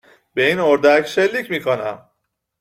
[0.33, 2.09] به این اردک شلیک میکنم